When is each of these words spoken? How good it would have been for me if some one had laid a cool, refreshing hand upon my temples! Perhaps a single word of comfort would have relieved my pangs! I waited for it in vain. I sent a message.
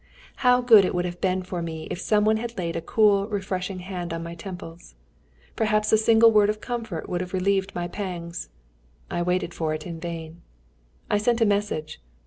How 0.37 0.61
good 0.61 0.83
it 0.83 0.95
would 0.95 1.05
have 1.05 1.21
been 1.21 1.43
for 1.43 1.61
me 1.61 1.87
if 1.91 1.99
some 2.01 2.25
one 2.25 2.37
had 2.37 2.57
laid 2.57 2.75
a 2.75 2.81
cool, 2.81 3.27
refreshing 3.27 3.77
hand 3.81 4.11
upon 4.11 4.23
my 4.23 4.33
temples! 4.33 4.95
Perhaps 5.55 5.91
a 5.93 5.97
single 5.99 6.31
word 6.31 6.49
of 6.49 6.59
comfort 6.59 7.07
would 7.07 7.21
have 7.21 7.35
relieved 7.35 7.75
my 7.75 7.87
pangs! 7.87 8.49
I 9.11 9.21
waited 9.21 9.53
for 9.53 9.75
it 9.75 9.85
in 9.85 9.99
vain. 9.99 10.41
I 11.11 11.19
sent 11.19 11.39
a 11.39 11.45
message. 11.45 12.01